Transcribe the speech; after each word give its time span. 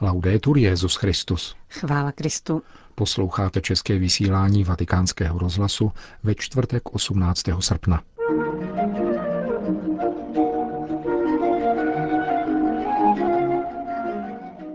Laudetur 0.00 0.58
Jezus 0.58 0.96
Christus. 0.96 1.56
Chvála 1.70 2.12
Kristu. 2.12 2.62
Posloucháte 2.94 3.60
české 3.60 3.98
vysílání 3.98 4.64
Vatikánského 4.64 5.38
rozhlasu 5.38 5.92
ve 6.22 6.34
čtvrtek 6.34 6.82
18. 6.94 7.42
srpna. 7.60 8.02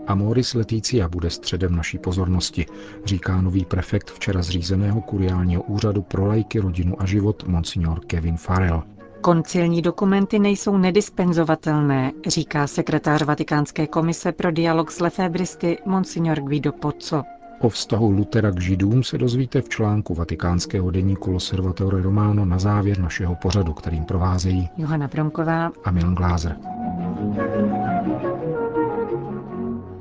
Amoris 0.06 0.54
Leticia 0.54 1.08
bude 1.08 1.30
středem 1.30 1.76
naší 1.76 1.98
pozornosti, 1.98 2.66
říká 3.04 3.40
nový 3.40 3.64
prefekt 3.64 4.10
včera 4.10 4.42
zřízeného 4.42 5.00
kuriálního 5.00 5.62
úřadu 5.62 6.02
pro 6.02 6.26
lajky, 6.26 6.58
rodinu 6.58 7.02
a 7.02 7.06
život, 7.06 7.44
monsignor 7.48 8.00
Kevin 8.06 8.36
Farrell. 8.36 8.93
Koncilní 9.24 9.82
dokumenty 9.82 10.38
nejsou 10.38 10.76
nedispenzovatelné, 10.76 12.12
říká 12.26 12.66
sekretář 12.66 13.22
Vatikánské 13.22 13.86
komise 13.86 14.32
pro 14.32 14.50
dialog 14.50 14.90
s 14.90 15.00
lefébristy 15.00 15.78
Monsignor 15.86 16.40
Guido 16.40 16.72
Pozzo. 16.72 17.22
O 17.60 17.68
vztahu 17.68 18.10
Lutera 18.10 18.50
k 18.50 18.60
židům 18.60 19.02
se 19.02 19.18
dozvíte 19.18 19.60
v 19.60 19.68
článku 19.68 20.14
vatikánského 20.14 20.90
deníku 20.90 21.30
Loservatore 21.30 22.02
Romano 22.02 22.44
na 22.44 22.58
závěr 22.58 22.98
našeho 22.98 23.34
pořadu, 23.34 23.72
kterým 23.72 24.04
provázejí 24.04 24.68
Johana 24.76 25.08
Bromková 25.08 25.70
a 25.84 25.90
Milan 25.90 26.14
Glázer. 26.14 26.56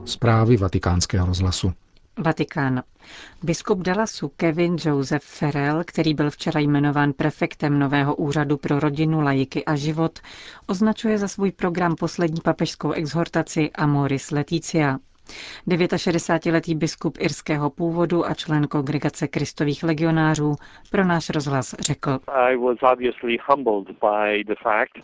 Zprávy 0.06 0.58
vatikánského 0.58 1.26
rozhlasu. 1.28 1.72
Vatikán. 2.18 2.84
Biskup 3.44 3.80
Dallasu 3.80 4.30
Kevin 4.30 4.78
Joseph 4.86 5.24
Ferrell, 5.26 5.84
který 5.84 6.14
byl 6.14 6.30
včera 6.30 6.60
jmenován 6.60 7.14
prefektem 7.14 7.80
nového 7.80 8.16
úřadu 8.16 8.58
pro 8.58 8.80
rodinu, 8.80 9.22
lajiky 9.22 9.66
a 9.66 9.76
život, 9.76 10.20
označuje 10.68 11.18
za 11.18 11.28
svůj 11.28 11.52
program 11.52 11.96
poslední 11.96 12.42
papežskou 12.42 12.92
exhortaci 12.92 13.72
Amoris 13.72 14.32
Leticia. 14.32 14.98
69-letý 15.68 16.76
biskup 16.76 17.18
irského 17.20 17.70
původu 17.70 18.26
a 18.26 18.34
člen 18.34 18.68
kongregace 18.68 19.28
kristových 19.28 19.84
legionářů 19.84 20.56
pro 20.92 21.06
náš 21.06 21.30
rozhlas 21.30 21.76
řekl. 21.80 22.20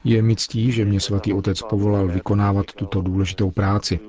Je 0.04 0.22
mi 0.22 0.36
ctí, 0.36 0.72
že 0.72 0.86
mě 0.86 1.00
svatý 1.00 1.34
otec 1.34 1.62
povolal 1.62 2.08
vykonávat 2.08 2.66
tuto 2.66 3.02
důležitou 3.02 3.52
práci. 3.52 4.00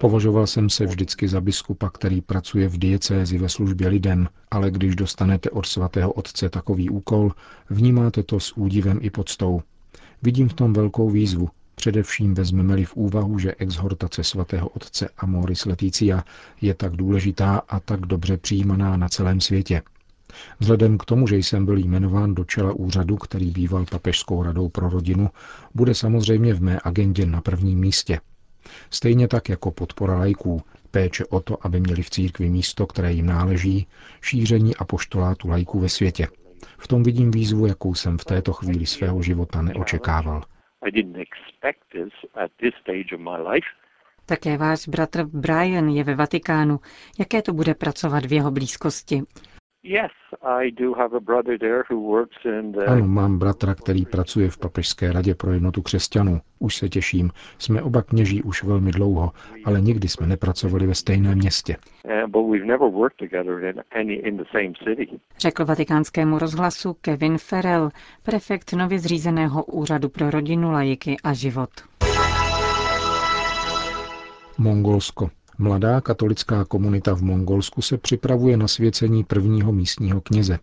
Považoval 0.00 0.46
jsem 0.46 0.70
se 0.70 0.86
vždycky 0.86 1.28
za 1.28 1.40
biskupa, 1.40 1.90
který 1.90 2.20
pracuje 2.20 2.68
v 2.68 2.78
diecézi 2.78 3.38
ve 3.38 3.48
službě 3.48 3.88
lidem, 3.88 4.28
ale 4.50 4.70
když 4.70 4.96
dostanete 4.96 5.50
od 5.50 5.66
svatého 5.66 6.12
otce 6.12 6.48
takový 6.50 6.90
úkol, 6.90 7.32
vnímáte 7.70 8.22
to 8.22 8.40
s 8.40 8.56
údivem 8.56 8.98
i 9.02 9.10
podstou. 9.10 9.62
Vidím 10.22 10.48
v 10.48 10.54
tom 10.54 10.72
velkou 10.72 11.10
výzvu, 11.10 11.48
Především 11.78 12.34
vezmeme-li 12.34 12.84
v 12.84 12.96
úvahu, 12.96 13.38
že 13.38 13.54
exhortace 13.54 14.24
svatého 14.24 14.68
otce 14.68 15.08
Amoris 15.18 15.64
Leticia 15.64 16.24
je 16.60 16.74
tak 16.74 16.96
důležitá 16.96 17.62
a 17.68 17.80
tak 17.80 18.00
dobře 18.00 18.36
přijímaná 18.36 18.96
na 18.96 19.08
celém 19.08 19.40
světě. 19.40 19.82
Vzhledem 20.60 20.98
k 20.98 21.04
tomu, 21.04 21.26
že 21.26 21.36
jsem 21.36 21.64
byl 21.64 21.78
jmenován 21.78 22.34
do 22.34 22.44
čela 22.44 22.72
úřadu, 22.72 23.16
který 23.16 23.50
býval 23.50 23.84
papežskou 23.90 24.42
radou 24.42 24.68
pro 24.68 24.88
rodinu, 24.88 25.30
bude 25.74 25.94
samozřejmě 25.94 26.54
v 26.54 26.62
mé 26.62 26.80
agendě 26.84 27.26
na 27.26 27.40
prvním 27.40 27.78
místě. 27.78 28.20
Stejně 28.90 29.28
tak 29.28 29.48
jako 29.48 29.70
podpora 29.70 30.18
lajků, 30.18 30.62
péče 30.90 31.24
o 31.24 31.40
to, 31.40 31.66
aby 31.66 31.80
měli 31.80 32.02
v 32.02 32.10
církvi 32.10 32.50
místo, 32.50 32.86
které 32.86 33.12
jim 33.12 33.26
náleží, 33.26 33.86
šíření 34.20 34.76
a 34.76 34.84
poštolátu 34.84 35.48
lajků 35.48 35.80
ve 35.80 35.88
světě. 35.88 36.28
V 36.78 36.88
tom 36.88 37.02
vidím 37.02 37.30
výzvu, 37.30 37.66
jakou 37.66 37.94
jsem 37.94 38.18
v 38.18 38.24
této 38.24 38.52
chvíli 38.52 38.86
svého 38.86 39.22
života 39.22 39.62
neočekával– 39.62 40.42
i 40.82 40.90
didn't 40.90 41.20
expect 41.20 41.80
this 41.92 42.12
at 42.34 42.50
this 42.60 42.74
stage 42.82 43.14
of 43.14 43.20
my 43.20 43.38
life. 43.52 43.66
Také 44.26 44.56
váš 44.56 44.88
bratr 44.88 45.24
Brian 45.24 45.88
je 45.88 46.04
ve 46.04 46.14
Vatikánu. 46.14 46.80
Jaké 47.18 47.42
to 47.42 47.52
bude 47.52 47.74
pracovat 47.74 48.26
v 48.26 48.32
jeho 48.32 48.50
blízkosti? 48.50 49.22
Ano, 52.86 53.08
mám 53.08 53.38
bratra, 53.38 53.74
který 53.74 54.06
pracuje 54.06 54.50
v 54.50 54.58
Papežské 54.58 55.12
radě 55.12 55.34
pro 55.34 55.52
jednotu 55.52 55.82
křesťanů. 55.82 56.40
Už 56.58 56.76
se 56.76 56.88
těším. 56.88 57.30
Jsme 57.58 57.82
oba 57.82 58.02
kněží 58.02 58.42
už 58.42 58.62
velmi 58.62 58.90
dlouho, 58.90 59.32
ale 59.64 59.80
nikdy 59.80 60.08
jsme 60.08 60.26
nepracovali 60.26 60.86
ve 60.86 60.94
stejném 60.94 61.38
městě. 61.38 61.76
Řekl 65.38 65.64
vatikánskému 65.64 66.38
rozhlasu 66.38 66.96
Kevin 67.00 67.38
Ferrell, 67.38 67.90
prefekt 68.22 68.72
nově 68.72 68.98
zřízeného 68.98 69.64
úřadu 69.64 70.08
pro 70.08 70.30
rodinu, 70.30 70.70
lajiky 70.70 71.16
a 71.24 71.32
život. 71.32 71.70
Mongolsko. 74.58 75.30
Mladá 75.60 76.00
katolická 76.00 76.64
komunita 76.64 77.14
v 77.14 77.22
Mongolsku 77.22 77.82
se 77.82 77.98
připravuje 77.98 78.56
na 78.56 78.68
svěcení 78.68 79.24
prvního 79.24 79.72
místního 79.72 80.20
kněze. 80.20 80.58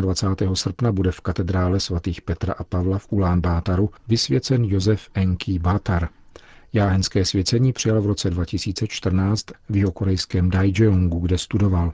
28. 0.00 0.56
srpna 0.56 0.92
bude 0.92 1.12
v 1.12 1.20
katedrále 1.20 1.80
svatých 1.80 2.22
Petra 2.22 2.54
a 2.58 2.64
Pavla 2.64 2.98
v 2.98 3.06
Ulán 3.10 3.40
Bátaru 3.40 3.90
vysvěcen 4.08 4.64
Josef 4.64 5.08
Enki 5.14 5.58
Bátar. 5.58 6.08
Jáhenské 6.72 7.24
svěcení 7.24 7.72
přijal 7.72 8.02
v 8.02 8.06
roce 8.06 8.30
2014 8.30 9.46
v 9.68 9.76
jeho 9.76 9.92
korejském 9.92 10.50
Daejeongu, 10.50 11.18
kde 11.18 11.38
studoval. 11.38 11.92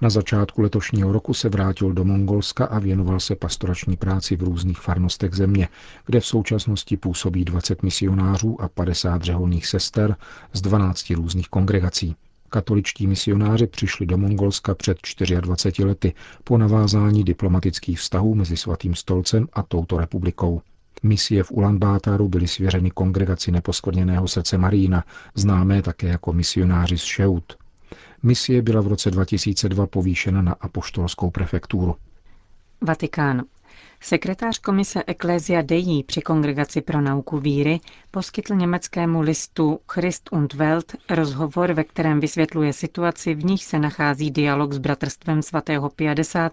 Na 0.00 0.10
začátku 0.10 0.62
letošního 0.62 1.12
roku 1.12 1.34
se 1.34 1.48
vrátil 1.48 1.92
do 1.92 2.04
Mongolska 2.04 2.64
a 2.64 2.78
věnoval 2.78 3.20
se 3.20 3.36
pastorační 3.36 3.96
práci 3.96 4.36
v 4.36 4.42
různých 4.42 4.78
farnostech 4.78 5.34
země, 5.34 5.68
kde 6.06 6.20
v 6.20 6.26
současnosti 6.26 6.96
působí 6.96 7.44
20 7.44 7.82
misionářů 7.82 8.60
a 8.60 8.68
50 8.68 9.22
řeholních 9.22 9.66
sester 9.66 10.16
z 10.52 10.60
12 10.60 11.10
různých 11.10 11.48
kongregací. 11.48 12.16
Katoličtí 12.48 13.06
misionáři 13.06 13.66
přišli 13.66 14.06
do 14.06 14.18
Mongolska 14.18 14.74
před 14.74 14.98
24 15.40 15.84
lety 15.84 16.14
po 16.44 16.58
navázání 16.58 17.24
diplomatických 17.24 17.98
vztahů 17.98 18.34
mezi 18.34 18.56
Svatým 18.56 18.94
stolcem 18.94 19.48
a 19.52 19.62
touto 19.62 19.98
republikou. 19.98 20.62
Misie 21.02 21.42
v 21.42 21.52
Ulaanbátaru 21.52 22.28
byly 22.28 22.48
svěřeny 22.48 22.90
kongregaci 22.90 23.52
neposkvrněného 23.52 24.28
srdce 24.28 24.58
Marína, 24.58 25.04
známé 25.34 25.82
také 25.82 26.06
jako 26.06 26.32
misionáři 26.32 26.98
z 26.98 27.02
Šeut. 27.02 27.65
Misie 28.22 28.62
byla 28.62 28.80
v 28.80 28.86
roce 28.86 29.10
2002 29.10 29.86
povýšena 29.86 30.42
na 30.42 30.52
apoštolskou 30.60 31.30
prefekturu. 31.30 31.96
Vatikán. 32.80 33.42
Sekretář 34.00 34.58
komise 34.58 35.02
Ecclesia 35.06 35.62
Dei 35.62 36.02
při 36.02 36.20
Kongregaci 36.20 36.80
pro 36.80 37.00
nauku 37.00 37.38
víry 37.38 37.80
poskytl 38.10 38.54
německému 38.54 39.20
listu 39.20 39.80
Christ 39.92 40.28
und 40.32 40.54
Welt 40.54 40.92
rozhovor, 41.10 41.72
ve 41.72 41.84
kterém 41.84 42.20
vysvětluje 42.20 42.72
situaci, 42.72 43.34
v 43.34 43.44
níž 43.44 43.62
se 43.62 43.78
nachází 43.78 44.30
dialog 44.30 44.72
s 44.72 44.78
bratrstvem 44.78 45.42
svatého 45.42 45.90
50., 45.90 46.52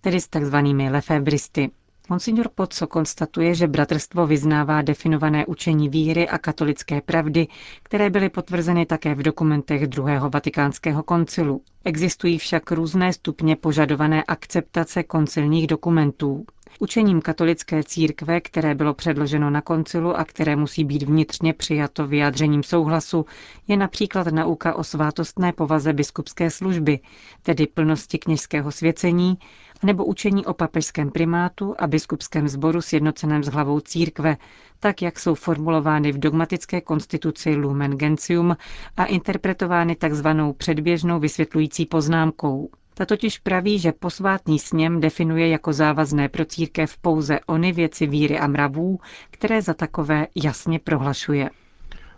tedy 0.00 0.20
s 0.20 0.28
takzvanými 0.28 0.90
lefebristy. 0.90 1.70
Monsignor 2.10 2.48
Pozzo 2.54 2.86
konstatuje, 2.86 3.54
že 3.54 3.66
bratrstvo 3.66 4.26
vyznává 4.26 4.82
definované 4.82 5.46
učení 5.46 5.88
víry 5.88 6.28
a 6.28 6.38
katolické 6.38 7.00
pravdy, 7.00 7.46
které 7.82 8.10
byly 8.10 8.28
potvrzeny 8.28 8.86
také 8.86 9.14
v 9.14 9.22
dokumentech 9.22 9.86
druhého 9.86 10.30
vatikánského 10.30 11.02
koncilu. 11.02 11.62
Existují 11.84 12.38
však 12.38 12.70
různé 12.70 13.12
stupně 13.12 13.56
požadované 13.56 14.24
akceptace 14.24 15.02
koncilních 15.02 15.66
dokumentů. 15.66 16.44
Učením 16.80 17.20
katolické 17.20 17.82
církve, 17.84 18.40
které 18.40 18.74
bylo 18.74 18.94
předloženo 18.94 19.50
na 19.50 19.60
koncilu 19.60 20.16
a 20.18 20.24
které 20.24 20.56
musí 20.56 20.84
být 20.84 21.02
vnitřně 21.02 21.52
přijato 21.52 22.06
vyjádřením 22.06 22.62
souhlasu, 22.62 23.26
je 23.68 23.76
například 23.76 24.26
nauka 24.26 24.74
o 24.74 24.84
svátostné 24.84 25.52
povaze 25.52 25.92
biskupské 25.92 26.50
služby, 26.50 27.00
tedy 27.42 27.66
plnosti 27.66 28.18
kněžského 28.18 28.72
svěcení, 28.72 29.38
nebo 29.82 30.04
učení 30.04 30.46
o 30.46 30.54
papežském 30.54 31.10
primátu 31.10 31.74
a 31.78 31.86
biskupském 31.86 32.48
sboru 32.48 32.80
sjednoceném 32.82 33.44
s 33.44 33.48
hlavou 33.48 33.80
církve, 33.80 34.36
tak 34.80 35.02
jak 35.02 35.18
jsou 35.18 35.34
formulovány 35.34 36.12
v 36.12 36.18
dogmatické 36.18 36.80
konstituci 36.80 37.54
Lumen 37.56 37.90
Gentium 37.92 38.56
a 38.96 39.04
interpretovány 39.04 39.96
takzvanou 39.96 40.52
předběžnou 40.52 41.18
vysvětlující 41.20 41.86
poznámkou. 41.86 42.68
Ta 42.94 43.06
totiž 43.06 43.38
praví, 43.38 43.78
že 43.78 43.92
posvátný 43.92 44.58
sněm 44.58 45.00
definuje 45.00 45.48
jako 45.48 45.72
závazné 45.72 46.28
pro 46.28 46.44
církev 46.44 46.98
pouze 46.98 47.40
ony 47.46 47.72
věci 47.72 48.06
víry 48.06 48.38
a 48.38 48.46
mravů, 48.46 48.98
které 49.30 49.62
za 49.62 49.74
takové 49.74 50.26
jasně 50.44 50.78
prohlašuje. 50.78 51.50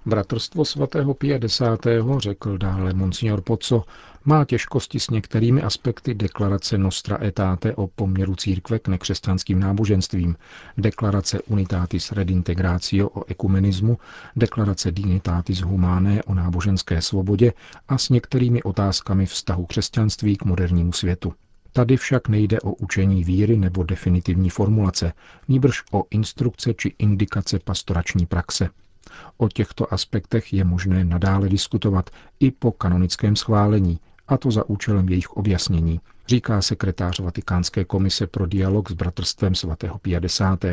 Bratrstvo 0.06 0.64
svatého 0.64 1.14
50. 1.14 1.80
řekl 2.18 2.58
dále 2.58 2.92
monsignor 2.94 3.40
Poco, 3.40 3.84
má 4.24 4.44
těžkosti 4.44 5.00
s 5.00 5.10
některými 5.10 5.62
aspekty 5.62 6.14
deklarace 6.14 6.78
Nostra 6.78 7.16
Aetate 7.16 7.74
o 7.74 7.86
poměru 7.86 8.36
církve 8.36 8.78
k 8.78 8.88
nekřesťanským 8.88 9.60
náboženstvím, 9.60 10.36
deklarace 10.78 11.42
Unitatis 11.42 12.12
Redintegratio 12.12 13.08
o 13.08 13.24
ekumenismu, 13.28 13.98
deklarace 14.36 14.92
Dignitatis 14.92 15.60
Humanae 15.60 16.22
o 16.22 16.34
náboženské 16.34 17.02
svobodě 17.02 17.52
a 17.88 17.98
s 17.98 18.08
některými 18.08 18.62
otázkami 18.62 19.26
vztahu 19.26 19.66
křesťanství 19.66 20.36
k 20.36 20.44
modernímu 20.44 20.92
světu. 20.92 21.32
Tady 21.72 21.96
však 21.96 22.28
nejde 22.28 22.60
o 22.60 22.72
učení 22.72 23.24
víry 23.24 23.56
nebo 23.56 23.82
definitivní 23.82 24.50
formulace, 24.50 25.12
níbrž 25.48 25.82
o 25.92 26.04
instrukce 26.10 26.74
či 26.74 26.94
indikace 26.98 27.58
pastorační 27.58 28.26
praxe. 28.26 28.68
O 29.36 29.48
těchto 29.48 29.94
aspektech 29.94 30.52
je 30.52 30.64
možné 30.64 31.04
nadále 31.04 31.48
diskutovat 31.48 32.10
i 32.40 32.50
po 32.50 32.72
kanonickém 32.72 33.36
schválení, 33.36 34.00
a 34.28 34.36
to 34.36 34.50
za 34.50 34.68
účelem 34.68 35.08
jejich 35.08 35.30
objasnění, 35.30 36.00
říká 36.28 36.62
sekretář 36.62 37.20
Vatikánské 37.20 37.84
komise 37.84 38.26
pro 38.26 38.46
dialog 38.46 38.90
s 38.90 38.94
bratrstvem 38.94 39.54
svatého 39.54 39.98
50. 39.98 40.64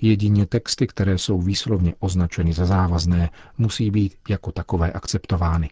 Jedině 0.00 0.46
texty, 0.46 0.86
které 0.86 1.18
jsou 1.18 1.40
výslovně 1.40 1.94
označeny 1.98 2.52
za 2.52 2.66
závazné, 2.66 3.30
musí 3.58 3.90
být 3.90 4.14
jako 4.28 4.52
takové 4.52 4.92
akceptovány. 4.92 5.70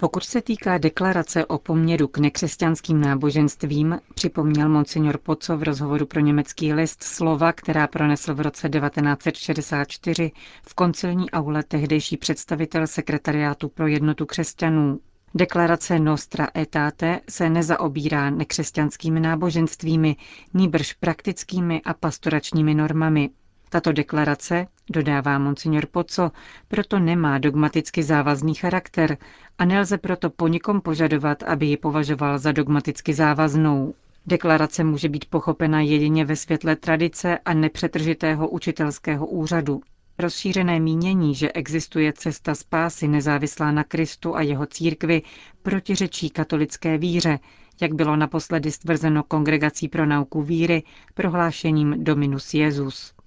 Pokud 0.00 0.24
se 0.24 0.42
týká 0.42 0.78
deklarace 0.78 1.46
o 1.46 1.58
poměru 1.58 2.08
k 2.08 2.18
nekřesťanským 2.18 3.00
náboženstvím, 3.00 3.98
připomněl 4.14 4.68
monsignor 4.68 5.18
Poco 5.18 5.56
v 5.56 5.62
rozhovoru 5.62 6.06
pro 6.06 6.20
německý 6.20 6.72
list 6.72 7.02
slova, 7.02 7.52
která 7.52 7.86
pronesl 7.86 8.34
v 8.34 8.40
roce 8.40 8.68
1964 8.68 10.32
v 10.66 10.74
koncilní 10.74 11.30
aule 11.30 11.62
tehdejší 11.62 12.16
představitel 12.16 12.86
sekretariátu 12.86 13.68
pro 13.68 13.86
jednotu 13.86 14.26
křesťanů. 14.26 15.00
Deklarace 15.34 15.98
Nostra 15.98 16.44
Aetate 16.54 17.20
se 17.28 17.50
nezaobírá 17.50 18.30
nekřesťanskými 18.30 19.20
náboženstvími, 19.20 20.16
nýbrž 20.54 20.92
praktickými 20.92 21.82
a 21.84 21.94
pastoračními 21.94 22.74
normami. 22.74 23.30
Tato 23.70 23.92
deklarace, 23.92 24.66
dodává 24.90 25.38
monsignor 25.38 25.86
Poco, 25.86 26.30
proto 26.68 26.98
nemá 26.98 27.38
dogmaticky 27.38 28.02
závazný 28.02 28.54
charakter 28.54 29.16
a 29.58 29.64
nelze 29.64 29.98
proto 29.98 30.30
po 30.30 30.48
nikom 30.48 30.80
požadovat, 30.80 31.42
aby 31.42 31.66
ji 31.66 31.76
považoval 31.76 32.38
za 32.38 32.52
dogmaticky 32.52 33.14
závaznou. 33.14 33.94
Deklarace 34.26 34.84
může 34.84 35.08
být 35.08 35.24
pochopena 35.24 35.80
jedině 35.80 36.24
ve 36.24 36.36
světle 36.36 36.76
tradice 36.76 37.38
a 37.38 37.54
nepřetržitého 37.54 38.48
učitelského 38.48 39.26
úřadu. 39.26 39.80
Rozšířené 40.18 40.80
mínění, 40.80 41.34
že 41.34 41.52
existuje 41.52 42.12
cesta 42.12 42.54
spásy 42.54 43.08
nezávislá 43.08 43.72
na 43.72 43.84
Kristu 43.84 44.36
a 44.36 44.42
jeho 44.42 44.66
církvi, 44.66 45.22
protiřečí 45.62 46.30
katolické 46.30 46.98
víře, 46.98 47.38
jak 47.80 47.94
bylo 47.94 48.16
naposledy 48.16 48.70
stvrzeno 48.70 49.22
Kongregací 49.22 49.88
pro 49.88 50.06
nauku 50.06 50.42
víry 50.42 50.82
prohlášením 51.14 52.04
Dominus 52.04 52.54
Jezus. 52.54 53.17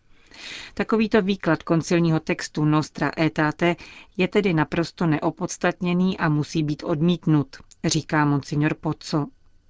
Takovýto 0.74 1.22
výklad 1.22 1.64
koncilního 1.64 2.20
textu 2.20 2.66
Nostra 2.66 3.10
Aetate 3.18 3.76
je 4.18 4.28
tedy 4.28 4.54
naprosto 4.54 5.08
neopodstatněný 5.08 6.18
a 6.18 6.30
musí 6.30 6.64
být 6.64 6.84
odmítnut, 6.84 7.56
říká 7.86 8.26
monsignor 8.26 8.74
Pozzo. 8.74 9.26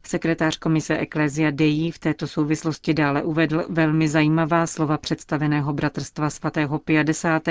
Sekretář 0.07 0.57
komise 0.57 0.97
Ecclesia 0.99 1.51
Dei 1.51 1.91
v 1.91 1.99
této 1.99 2.27
souvislosti 2.27 2.93
dále 2.93 3.23
uvedl 3.23 3.65
velmi 3.69 4.07
zajímavá 4.07 4.67
slova 4.67 4.97
představeného 4.97 5.73
bratrstva 5.73 6.29
svatého 6.29 6.79
50. 6.79 7.43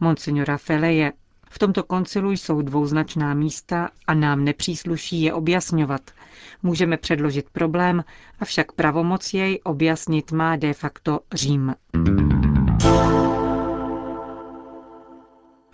monsignora 0.00 0.56
Feleje. 0.58 1.12
V 1.50 1.58
tomto 1.58 1.82
koncilu 1.82 2.30
jsou 2.30 2.62
dvouznačná 2.62 3.34
místa 3.34 3.90
a 4.06 4.14
nám 4.14 4.44
nepřísluší 4.44 5.22
je 5.22 5.32
objasňovat. 5.34 6.00
Můžeme 6.62 6.96
předložit 6.96 7.50
problém, 7.52 8.04
avšak 8.40 8.72
pravomoc 8.72 9.34
jej 9.34 9.60
objasnit 9.64 10.32
má 10.32 10.56
de 10.56 10.72
facto 10.74 11.20
Řím. 11.32 11.74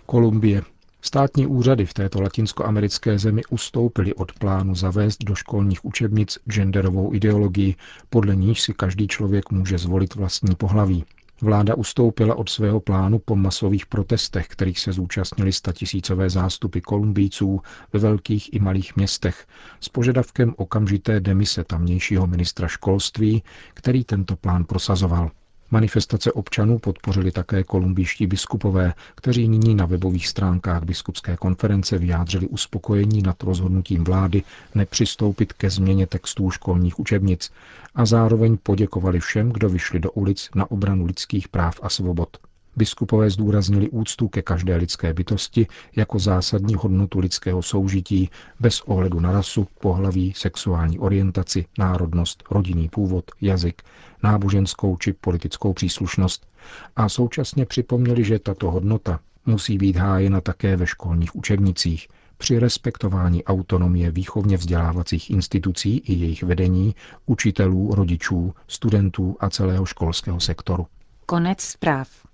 Kolumbie. 0.09 0.61
Státní 1.01 1.47
úřady 1.47 1.85
v 1.85 1.93
této 1.93 2.21
latinskoamerické 2.21 3.19
zemi 3.19 3.41
ustoupily 3.49 4.13
od 4.13 4.31
plánu 4.31 4.75
zavést 4.75 5.23
do 5.23 5.35
školních 5.35 5.85
učebnic 5.85 6.39
genderovou 6.49 7.13
ideologii, 7.13 7.75
podle 8.09 8.35
níž 8.35 8.61
si 8.61 8.73
každý 8.73 9.07
člověk 9.07 9.51
může 9.51 9.77
zvolit 9.77 10.15
vlastní 10.15 10.55
pohlaví. 10.55 11.05
Vláda 11.41 11.75
ustoupila 11.75 12.35
od 12.35 12.49
svého 12.49 12.79
plánu 12.79 13.19
po 13.19 13.35
masových 13.35 13.85
protestech, 13.85 14.47
kterých 14.47 14.79
se 14.79 14.91
zúčastnili 14.91 15.53
statisícové 15.53 16.29
zástupy 16.29 16.79
Kolumbijců 16.79 17.61
ve 17.93 17.99
velkých 17.99 18.53
i 18.53 18.59
malých 18.59 18.95
městech 18.95 19.47
s 19.79 19.89
požadavkem 19.89 20.53
okamžité 20.57 21.19
demise 21.19 21.63
tamnějšího 21.63 22.27
ministra 22.27 22.67
školství, 22.67 23.43
který 23.73 24.03
tento 24.03 24.35
plán 24.35 24.63
prosazoval. 24.63 25.31
Manifestace 25.71 26.31
občanů 26.31 26.79
podpořili 26.79 27.31
také 27.31 27.63
kolumbijští 27.63 28.27
biskupové, 28.27 28.93
kteří 29.15 29.47
nyní 29.47 29.75
na 29.75 29.85
webových 29.85 30.27
stránkách 30.27 30.83
biskupské 30.83 31.37
konference 31.37 31.97
vyjádřili 31.97 32.47
uspokojení 32.47 33.21
nad 33.21 33.43
rozhodnutím 33.43 34.03
vlády 34.03 34.43
nepřistoupit 34.75 35.53
ke 35.53 35.69
změně 35.69 36.07
textů 36.07 36.51
školních 36.51 36.99
učebnic 36.99 37.51
a 37.95 38.05
zároveň 38.05 38.57
poděkovali 38.63 39.19
všem, 39.19 39.49
kdo 39.49 39.69
vyšli 39.69 39.99
do 39.99 40.11
ulic 40.11 40.49
na 40.55 40.71
obranu 40.71 41.05
lidských 41.05 41.47
práv 41.47 41.79
a 41.83 41.89
svobod. 41.89 42.37
Biskupové 42.77 43.29
zdůraznili 43.29 43.89
úctu 43.89 44.27
ke 44.27 44.41
každé 44.41 44.75
lidské 44.75 45.13
bytosti 45.13 45.67
jako 45.95 46.19
zásadní 46.19 46.75
hodnotu 46.75 47.19
lidského 47.19 47.61
soužití 47.61 48.29
bez 48.59 48.81
ohledu 48.81 49.19
na 49.19 49.31
rasu, 49.31 49.67
pohlaví, 49.81 50.33
sexuální 50.35 50.99
orientaci, 50.99 51.65
národnost, 51.77 52.43
rodinný 52.51 52.89
původ, 52.89 53.31
jazyk, 53.41 53.81
náboženskou 54.23 54.97
či 54.97 55.13
politickou 55.13 55.73
příslušnost 55.73 56.47
a 56.95 57.09
současně 57.09 57.65
připomněli, 57.65 58.23
že 58.23 58.39
tato 58.39 58.71
hodnota 58.71 59.19
musí 59.45 59.77
být 59.77 59.95
hájena 59.95 60.41
také 60.41 60.75
ve 60.75 60.87
školních 60.87 61.35
učebnicích, 61.35 62.07
při 62.37 62.59
respektování 62.59 63.43
autonomie 63.43 64.11
výchovně 64.11 64.57
vzdělávacích 64.57 65.29
institucí 65.29 65.97
i 65.97 66.13
jejich 66.13 66.43
vedení, 66.43 66.95
učitelů, 67.25 67.95
rodičů, 67.95 68.53
studentů 68.67 69.37
a 69.39 69.49
celého 69.49 69.85
školského 69.85 70.39
sektoru. 70.39 70.87
Konec 71.25 71.61
zpráv. 71.61 72.26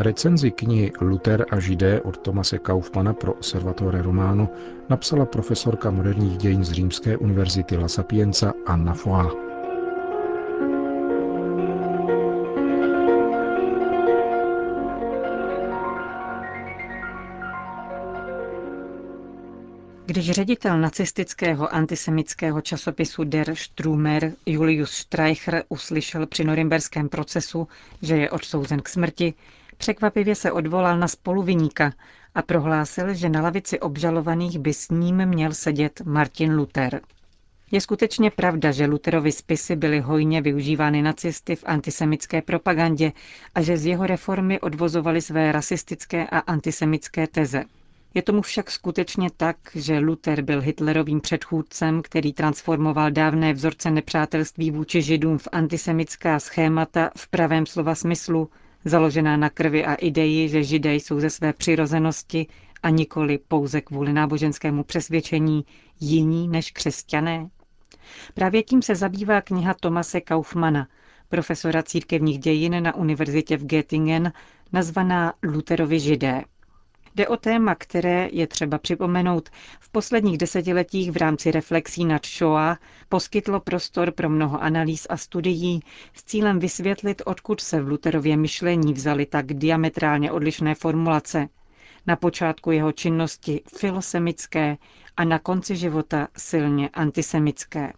Recenzi 0.00 0.50
knihy 0.50 0.92
Luther 1.00 1.46
a 1.50 1.60
židé 1.60 2.00
od 2.00 2.18
Tomase 2.18 2.58
Kaufmana 2.58 3.12
pro 3.12 3.32
Observatore 3.32 4.02
Romano 4.02 4.48
napsala 4.88 5.26
profesorka 5.26 5.90
moderních 5.90 6.36
dějin 6.38 6.64
z 6.64 6.72
Římské 6.72 7.16
univerzity 7.16 7.76
La 7.76 7.88
Sapienza 7.88 8.52
Anna 8.66 8.94
Foa. 8.94 9.30
Když 20.06 20.30
ředitel 20.30 20.78
nacistického 20.80 21.74
antisemického 21.74 22.60
časopisu 22.60 23.24
Der 23.24 23.54
Strumer 23.54 24.32
Julius 24.46 24.90
Streicher 24.90 25.64
uslyšel 25.68 26.26
při 26.26 26.44
norimberském 26.44 27.08
procesu, 27.08 27.68
že 28.02 28.16
je 28.16 28.30
odsouzen 28.30 28.80
k 28.80 28.88
smrti, 28.88 29.34
Překvapivě 29.78 30.34
se 30.34 30.52
odvolal 30.52 30.98
na 30.98 31.08
spoluviníka 31.08 31.92
a 32.34 32.42
prohlásil, 32.42 33.14
že 33.14 33.28
na 33.28 33.42
lavici 33.42 33.80
obžalovaných 33.80 34.58
by 34.58 34.74
s 34.74 34.90
ním 34.90 35.26
měl 35.26 35.54
sedět 35.54 36.00
Martin 36.04 36.54
Luther. 36.54 37.00
Je 37.70 37.80
skutečně 37.80 38.30
pravda, 38.30 38.72
že 38.72 38.86
Lutherovy 38.86 39.32
spisy 39.32 39.76
byly 39.76 40.00
hojně 40.00 40.42
využívány 40.42 41.02
nacisty 41.02 41.56
v 41.56 41.64
antisemické 41.66 42.42
propagandě 42.42 43.12
a 43.54 43.62
že 43.62 43.76
z 43.76 43.86
jeho 43.86 44.06
reformy 44.06 44.60
odvozovali 44.60 45.20
své 45.20 45.52
rasistické 45.52 46.26
a 46.26 46.38
antisemické 46.38 47.26
teze. 47.26 47.64
Je 48.14 48.22
tomu 48.22 48.42
však 48.42 48.70
skutečně 48.70 49.28
tak, 49.36 49.56
že 49.74 49.98
Luther 49.98 50.42
byl 50.42 50.60
Hitlerovým 50.60 51.20
předchůdcem, 51.20 52.02
který 52.02 52.32
transformoval 52.32 53.10
dávné 53.10 53.52
vzorce 53.52 53.90
nepřátelství 53.90 54.70
vůči 54.70 55.02
židům 55.02 55.38
v 55.38 55.48
antisemická 55.52 56.38
schémata 56.38 57.10
v 57.16 57.28
pravém 57.28 57.66
slova 57.66 57.94
smyslu 57.94 58.50
založená 58.88 59.36
na 59.36 59.50
krvi 59.50 59.84
a 59.84 59.94
ideji, 59.94 60.48
že 60.48 60.62
židé 60.64 60.94
jsou 60.94 61.20
ze 61.20 61.30
své 61.30 61.52
přirozenosti 61.52 62.46
a 62.82 62.90
nikoli 62.90 63.38
pouze 63.48 63.80
kvůli 63.80 64.12
náboženskému 64.12 64.84
přesvědčení 64.84 65.64
jiní 66.00 66.48
než 66.48 66.70
křesťané? 66.70 67.48
Právě 68.34 68.62
tím 68.62 68.82
se 68.82 68.94
zabývá 68.94 69.40
kniha 69.40 69.74
Tomase 69.74 70.20
Kaufmana, 70.20 70.88
profesora 71.28 71.82
církevních 71.82 72.38
dějin 72.38 72.82
na 72.82 72.94
univerzitě 72.94 73.56
v 73.56 73.64
Göttingen, 73.64 74.32
nazvaná 74.72 75.32
Luterovi 75.42 76.00
židé. 76.00 76.42
Jde 77.18 77.28
o 77.28 77.36
téma, 77.36 77.74
které, 77.74 78.28
je 78.32 78.46
třeba 78.46 78.78
připomenout, 78.78 79.48
v 79.80 79.90
posledních 79.90 80.38
desetiletích 80.38 81.12
v 81.12 81.16
rámci 81.16 81.50
reflexí 81.50 82.04
nad 82.04 82.26
Shoah 82.26 82.80
poskytlo 83.08 83.60
prostor 83.60 84.12
pro 84.12 84.28
mnoho 84.28 84.62
analýz 84.62 85.06
a 85.10 85.16
studií 85.16 85.80
s 86.14 86.24
cílem 86.24 86.58
vysvětlit, 86.58 87.22
odkud 87.24 87.60
se 87.60 87.82
v 87.82 87.88
Luterově 87.88 88.36
myšlení 88.36 88.92
vzali 88.92 89.26
tak 89.26 89.46
diametrálně 89.46 90.32
odlišné 90.32 90.74
formulace. 90.74 91.48
Na 92.06 92.16
počátku 92.16 92.70
jeho 92.70 92.92
činnosti 92.92 93.60
filosemické 93.76 94.76
a 95.16 95.24
na 95.24 95.38
konci 95.38 95.76
života 95.76 96.28
silně 96.36 96.88
antisemické. 96.88 97.92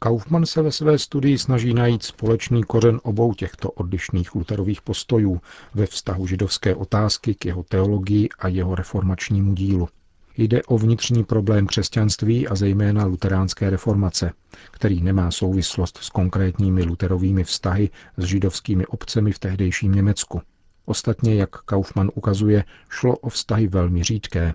Kaufmann 0.00 0.46
se 0.46 0.62
ve 0.62 0.72
své 0.72 0.98
studii 0.98 1.38
snaží 1.38 1.74
najít 1.74 2.02
společný 2.02 2.62
kořen 2.62 3.00
obou 3.02 3.34
těchto 3.34 3.70
odlišných 3.70 4.34
Lutherových 4.34 4.82
postojů 4.82 5.40
ve 5.74 5.86
vztahu 5.86 6.26
židovské 6.26 6.74
otázky 6.74 7.34
k 7.34 7.46
jeho 7.46 7.62
teologii 7.62 8.28
a 8.38 8.48
jeho 8.48 8.74
reformačnímu 8.74 9.54
dílu. 9.54 9.88
Jde 10.36 10.62
o 10.62 10.78
vnitřní 10.78 11.24
problém 11.24 11.66
křesťanství 11.66 12.48
a 12.48 12.54
zejména 12.54 13.04
luteránské 13.04 13.70
reformace, 13.70 14.32
který 14.70 15.02
nemá 15.02 15.30
souvislost 15.30 15.98
s 16.02 16.08
konkrétními 16.08 16.82
luterovými 16.82 17.44
vztahy 17.44 17.90
s 18.16 18.24
židovskými 18.24 18.86
obcemi 18.86 19.32
v 19.32 19.38
tehdejším 19.38 19.92
Německu. 19.92 20.42
Ostatně, 20.84 21.34
jak 21.34 21.50
Kaufmann 21.50 22.10
ukazuje, 22.14 22.64
šlo 22.88 23.16
o 23.16 23.28
vztahy 23.28 23.68
velmi 23.68 24.02
řídké. 24.04 24.54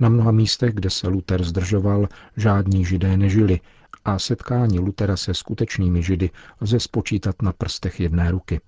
Na 0.00 0.08
mnoha 0.08 0.30
místech, 0.30 0.74
kde 0.74 0.90
se 0.90 1.08
Luther 1.08 1.44
zdržoval, 1.44 2.08
žádní 2.36 2.84
židé 2.84 3.16
nežili 3.16 3.60
a 4.04 4.18
setkání 4.18 4.78
Lutera 4.78 5.16
se 5.16 5.34
skutečnými 5.34 6.02
židy 6.02 6.30
lze 6.60 6.80
spočítat 6.80 7.42
na 7.42 7.52
prstech 7.52 8.00
jedné 8.00 8.30
ruky. 8.30 8.60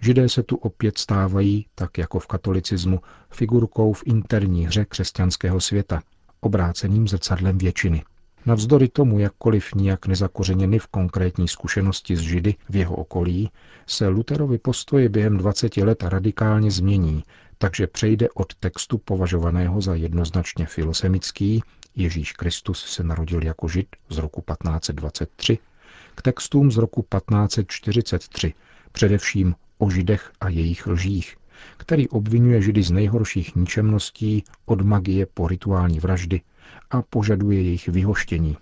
Židé 0.00 0.28
se 0.28 0.42
tu 0.42 0.56
opět 0.56 0.98
stávají, 0.98 1.66
tak 1.74 1.98
jako 1.98 2.18
v 2.18 2.26
katolicismu, 2.26 3.00
figurkou 3.30 3.92
v 3.92 4.02
interní 4.06 4.66
hře 4.66 4.84
křesťanského 4.84 5.60
světa, 5.60 6.02
obráceným 6.40 7.08
zrcadlem 7.08 7.58
většiny. 7.58 8.04
Navzdory 8.46 8.88
tomu, 8.88 9.18
jakkoliv 9.18 9.74
nijak 9.74 10.06
nezakořeněny 10.06 10.78
v 10.78 10.86
konkrétní 10.86 11.48
zkušenosti 11.48 12.16
z 12.16 12.20
Židy 12.20 12.54
v 12.68 12.76
jeho 12.76 12.96
okolí, 12.96 13.50
se 13.86 14.08
Luterovi 14.08 14.58
postoje 14.58 15.08
během 15.08 15.36
20 15.36 15.76
let 15.76 16.02
radikálně 16.02 16.70
změní, 16.70 17.22
takže 17.58 17.86
přejde 17.86 18.28
od 18.34 18.54
textu 18.54 18.98
považovaného 18.98 19.80
za 19.80 19.94
jednoznačně 19.94 20.66
filosemický, 20.66 21.62
Ježíš 21.96 22.32
Kristus 22.32 22.84
se 22.84 23.04
narodil 23.04 23.44
jako 23.44 23.68
Žid 23.68 23.96
z 24.08 24.18
roku 24.18 24.40
1523, 24.40 25.58
k 26.14 26.22
textům 26.22 26.70
z 26.70 26.76
roku 26.76 27.02
1543, 27.02 28.54
především 28.92 29.54
o 29.78 29.90
Židech 29.90 30.32
a 30.40 30.48
jejich 30.48 30.86
lžích, 30.86 31.36
který 31.76 32.08
obvinuje 32.08 32.62
Židy 32.62 32.82
z 32.82 32.90
nejhorších 32.90 33.56
ničemností 33.56 34.44
od 34.64 34.80
magie 34.80 35.26
po 35.26 35.48
rituální 35.48 36.00
vraždy 36.00 36.40
a 36.90 37.02
požaduje 37.02 37.62
jejich 37.62 37.88
vyhoštění. 37.88 38.56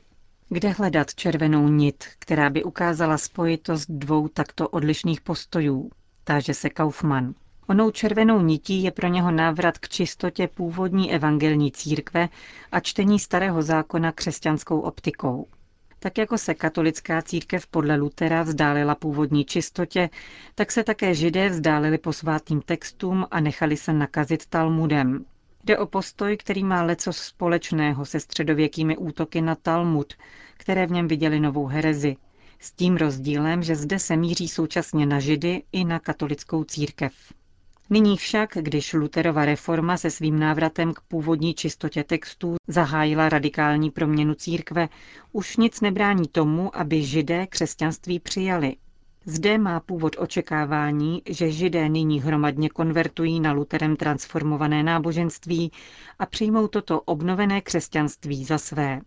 Kde 0.49 0.68
hledat 0.71 1.14
červenou 1.14 1.68
nit, 1.68 2.04
která 2.18 2.50
by 2.50 2.64
ukázala 2.64 3.18
spojitost 3.18 3.90
dvou 3.90 4.28
takto 4.28 4.68
odlišných 4.68 5.21
postojů? 5.21 5.90
Táže 6.25 6.54
se 6.54 6.71
Kaufmann. 6.71 7.35
Onou 7.68 7.90
červenou 7.90 8.40
nití 8.40 8.82
je 8.82 8.90
pro 8.90 9.08
něho 9.08 9.30
návrat 9.30 9.78
k 9.78 9.88
čistotě 9.88 10.49
původní 10.49 11.12
evangelní 11.12 11.73
církve 11.73 12.28
a 12.73 12.80
čtení 12.80 13.18
starého 13.18 13.62
zákona 13.62 14.12
křesťanskou 14.12 14.80
optikou. 14.80 15.46
Tak 15.99 16.18
jako 16.18 16.38
se 16.38 16.54
katolická 16.54 17.23
církev 17.23 17.66
podle 17.66 17.96
Lutera 17.96 18.42
vzdálila 18.42 18.94
původní 18.94 19.44
čistotě, 19.44 20.11
tak 20.54 20.73
se 20.73 20.85
také 20.85 21.14
židé 21.14 21.49
vzdálili 21.49 21.99
posvátným 21.99 22.61
textům 22.61 23.26
a 23.30 23.40
nechali 23.40 23.76
se 23.76 23.92
nakazit 23.92 24.46
Talmudem. 24.46 25.25
Jde 25.64 25.78
o 25.78 25.87
postoj, 25.87 26.37
který 26.37 26.64
má 26.64 26.82
leco 26.82 27.12
společného 27.12 28.04
se 28.04 28.20
středověkými 28.20 28.96
útoky 28.96 29.40
na 29.40 29.54
Talmud, 29.54 30.14
které 30.56 30.87
v 30.87 30.90
něm 30.90 31.08
viděli 31.08 31.40
novou 31.40 31.66
herezi. 31.66 32.16
S 32.58 32.73
tím 32.73 32.96
rozdílem, 32.96 33.62
že 33.62 33.76
zde 33.76 33.99
se 33.99 34.16
míří 34.16 34.49
současně 34.49 35.06
na 35.06 35.20
židy 35.20 35.62
i 35.73 35.85
na 35.85 35.99
katolickou 35.99 36.64
církev. 36.64 37.12
Nyní 37.90 38.16
však, 38.16 38.50
když 38.61 38.93
Luterova 38.93 39.45
reforma 39.45 39.97
se 39.97 40.11
svým 40.11 40.38
návratem 40.38 40.95
k 40.95 41.00
původní 41.00 41.55
čistotě 41.55 42.05
textů 42.05 42.57
zahájila 42.69 43.28
radikální 43.28 43.90
proměnu 43.90 44.35
církve, 44.35 44.88
už 45.33 45.57
nic 45.57 45.81
nebrání 45.81 46.28
tomu, 46.28 46.76
aby 46.76 47.02
židé 47.02 47.47
křesťanství 47.47 48.21
přijali. 48.21 48.76
Zde 49.25 49.59
má 49.59 49.81
původ 49.81 50.16
očekávání, 50.19 51.23
že 51.28 51.50
židé 51.50 51.88
nyní 51.88 52.21
hromadně 52.21 52.69
konvertují 52.69 53.40
na 53.40 53.52
Luterem 53.52 53.97
transformované 53.97 54.83
náboženství 54.83 55.73
a 56.19 56.26
přijmou 56.26 56.69
toto 56.69 57.00
obnovené 57.00 57.61
křesťanství 57.61 58.45
za 58.45 58.59
své. 58.59 59.00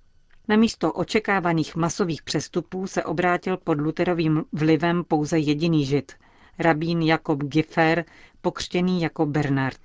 Namísto 0.47 0.93
očekávaných 0.93 1.75
masových 1.75 2.23
přestupů 2.23 2.87
se 2.87 3.03
obrátil 3.03 3.57
pod 3.57 3.81
Luterovým 3.81 4.43
vlivem 4.53 5.03
pouze 5.03 5.39
jediný 5.39 5.85
žid, 5.85 6.11
rabín 6.59 7.01
Jakob 7.01 7.43
Giffer, 7.43 8.05
pokřtěný 8.41 9.01
jako 9.01 9.25
Bernard. 9.25 9.79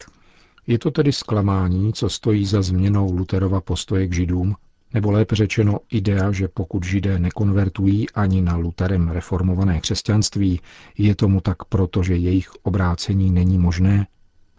Je 0.66 0.78
to 0.78 0.90
tedy 0.90 1.12
zklamání, 1.12 1.92
co 1.92 2.08
stojí 2.08 2.46
za 2.46 2.62
změnou 2.62 3.12
Luterova 3.12 3.60
postoje 3.60 4.06
k 4.06 4.14
židům, 4.14 4.54
nebo 4.94 5.10
lépe 5.10 5.36
řečeno 5.36 5.78
idea, 5.90 6.32
že 6.32 6.48
pokud 6.48 6.84
židé 6.84 7.18
nekonvertují 7.18 8.10
ani 8.10 8.42
na 8.42 8.56
Luterem 8.56 9.08
reformované 9.08 9.80
křesťanství, 9.80 10.60
je 10.98 11.14
tomu 11.14 11.40
tak 11.40 11.64
proto, 11.64 12.02
že 12.02 12.16
jejich 12.16 12.50
obrácení 12.62 13.30
není 13.30 13.58
možné? 13.58 14.06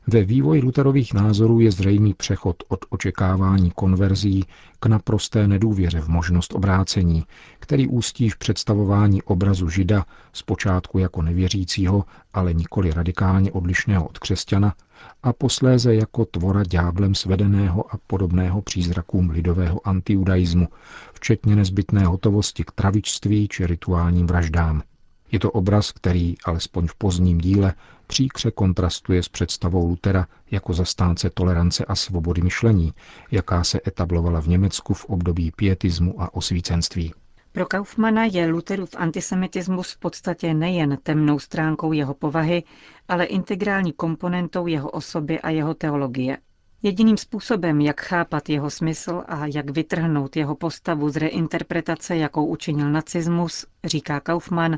Ve 0.07 0.23
vývoji 0.23 0.61
Luterových 0.61 1.13
názorů 1.13 1.59
je 1.59 1.71
zřejmý 1.71 2.13
přechod 2.13 2.55
od 2.67 2.85
očekávání 2.89 3.71
konverzí 3.71 4.45
k 4.79 4.85
naprosté 4.85 5.47
nedůvěře 5.47 6.01
v 6.01 6.07
možnost 6.07 6.53
obrácení, 6.53 7.23
který 7.59 7.87
ústí 7.87 8.29
v 8.29 8.37
představování 8.37 9.21
obrazu 9.21 9.69
žida 9.69 10.05
zpočátku 10.33 10.99
jako 10.99 11.21
nevěřícího, 11.21 12.03
ale 12.33 12.53
nikoli 12.53 12.91
radikálně 12.91 13.51
odlišného 13.51 14.07
od 14.07 14.19
křesťana, 14.19 14.73
a 15.23 15.33
posléze 15.33 15.95
jako 15.95 16.25
tvora 16.25 16.63
dňáblem 16.63 17.15
svedeného 17.15 17.95
a 17.95 17.97
podobného 18.07 18.61
přízrakům 18.61 19.29
lidového 19.29 19.87
antiudaismu, 19.87 20.67
včetně 21.13 21.55
nezbytné 21.55 22.05
hotovosti 22.05 22.63
k 22.63 22.71
travičství 22.71 23.47
či 23.47 23.67
rituálním 23.67 24.27
vraždám. 24.27 24.81
Je 25.31 25.39
to 25.39 25.51
obraz, 25.51 25.91
který, 25.91 26.35
alespoň 26.45 26.87
v 26.87 26.95
pozdním 26.95 27.37
díle, 27.37 27.73
příkře 28.07 28.51
kontrastuje 28.51 29.23
s 29.23 29.29
představou 29.29 29.87
Lutera 29.87 30.27
jako 30.51 30.73
zastánce 30.73 31.29
tolerance 31.29 31.85
a 31.85 31.95
svobody 31.95 32.41
myšlení, 32.41 32.93
jaká 33.31 33.63
se 33.63 33.79
etablovala 33.87 34.41
v 34.41 34.47
Německu 34.47 34.93
v 34.93 35.05
období 35.05 35.51
pietismu 35.51 36.21
a 36.21 36.33
osvícenství. 36.33 37.13
Pro 37.51 37.65
Kaufmana 37.65 38.25
je 38.25 38.47
Lutherův 38.47 38.95
antisemitismus 38.97 39.91
v 39.91 39.97
podstatě 39.99 40.53
nejen 40.53 40.97
temnou 41.03 41.39
stránkou 41.39 41.91
jeho 41.91 42.13
povahy, 42.13 42.63
ale 43.07 43.25
integrální 43.25 43.91
komponentou 43.91 44.67
jeho 44.67 44.89
osoby 44.89 45.39
a 45.39 45.49
jeho 45.49 45.73
teologie. 45.73 46.37
Jediným 46.85 47.17
způsobem, 47.17 47.81
jak 47.81 48.01
chápat 48.01 48.49
jeho 48.49 48.69
smysl 48.69 49.23
a 49.27 49.45
jak 49.45 49.69
vytrhnout 49.69 50.35
jeho 50.35 50.55
postavu 50.55 51.09
z 51.09 51.15
reinterpretace, 51.17 52.17
jakou 52.17 52.45
učinil 52.45 52.91
nacismus, 52.91 53.65
říká 53.83 54.19
Kaufmann, 54.19 54.77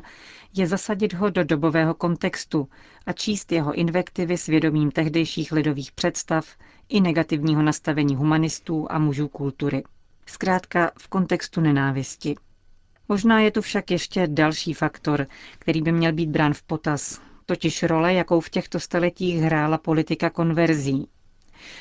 je 0.54 0.66
zasadit 0.66 1.14
ho 1.14 1.30
do 1.30 1.44
dobového 1.44 1.94
kontextu 1.94 2.68
a 3.06 3.12
číst 3.12 3.52
jeho 3.52 3.72
invektivy 3.74 4.36
s 4.36 4.46
vědomím 4.46 4.90
tehdejších 4.90 5.52
lidových 5.52 5.92
představ 5.92 6.46
i 6.88 7.00
negativního 7.00 7.62
nastavení 7.62 8.16
humanistů 8.16 8.86
a 8.90 8.98
mužů 8.98 9.28
kultury. 9.28 9.84
Zkrátka 10.26 10.90
v 10.98 11.08
kontextu 11.08 11.60
nenávisti. 11.60 12.34
Možná 13.08 13.40
je 13.40 13.50
tu 13.50 13.60
však 13.60 13.90
ještě 13.90 14.26
další 14.26 14.74
faktor, 14.74 15.26
který 15.58 15.82
by 15.82 15.92
měl 15.92 16.12
být 16.12 16.28
brán 16.28 16.54
v 16.54 16.62
potaz, 16.62 17.20
totiž 17.46 17.82
role, 17.82 18.14
jakou 18.14 18.40
v 18.40 18.50
těchto 18.50 18.80
staletích 18.80 19.40
hrála 19.40 19.78
politika 19.78 20.30
konverzí. 20.30 21.08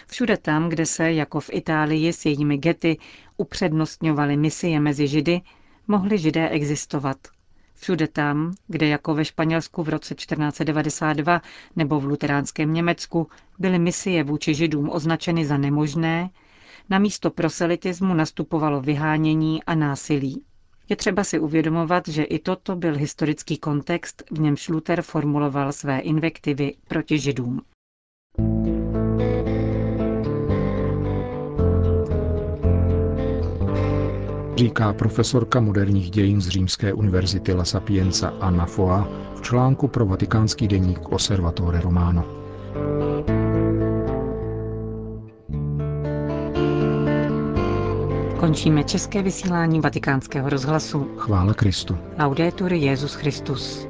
Všude 0.07 0.37
tam, 0.37 0.69
kde 0.69 0.85
se, 0.85 1.13
jako 1.13 1.39
v 1.39 1.49
Itálii 1.53 2.13
s 2.13 2.25
jejími 2.25 2.57
gety, 2.57 2.97
upřednostňovaly 3.37 4.37
misie 4.37 4.79
mezi 4.79 5.07
židy, 5.07 5.41
mohli 5.87 6.17
židé 6.17 6.49
existovat. 6.49 7.17
Všude 7.75 8.07
tam, 8.07 8.53
kde 8.67 8.87
jako 8.87 9.13
ve 9.15 9.25
Španělsku 9.25 9.83
v 9.83 9.89
roce 9.89 10.15
1492 10.15 11.41
nebo 11.75 11.99
v 11.99 12.05
luteránském 12.05 12.73
Německu 12.73 13.27
byly 13.59 13.79
misie 13.79 14.23
vůči 14.23 14.53
židům 14.55 14.89
označeny 14.89 15.45
za 15.45 15.57
nemožné, 15.57 16.29
na 16.89 16.99
místo 16.99 17.31
proselitismu 17.31 18.13
nastupovalo 18.13 18.81
vyhánění 18.81 19.63
a 19.63 19.75
násilí. 19.75 20.43
Je 20.89 20.95
třeba 20.95 21.23
si 21.23 21.39
uvědomovat, 21.39 22.07
že 22.07 22.23
i 22.23 22.39
toto 22.39 22.75
byl 22.75 22.97
historický 22.97 23.57
kontext, 23.57 24.23
v 24.31 24.39
němž 24.39 24.67
Luther 24.69 25.01
formuloval 25.01 25.71
své 25.71 25.99
invektivy 25.99 26.73
proti 26.87 27.19
židům. 27.19 27.61
Říká 34.57 34.93
profesorka 34.93 35.59
moderních 35.59 36.11
dějin 36.11 36.41
z 36.41 36.47
Římské 36.47 36.93
univerzity 36.93 37.53
La 37.53 37.65
Sapienza 37.65 38.33
Anna 38.41 38.65
Foa 38.65 39.07
v 39.35 39.41
článku 39.41 39.87
pro 39.87 40.05
vatikánský 40.05 40.67
deník 40.67 40.99
Osservatore 41.11 41.81
Romano. 41.81 42.25
Končíme 48.39 48.83
české 48.83 49.21
vysílání 49.21 49.79
vatikánského 49.79 50.49
rozhlasu. 50.49 51.07
Chvála 51.17 51.53
Kristu. 51.53 51.97
Laudetur 52.19 52.73
Jezus 52.73 53.13
Christus. 53.13 53.87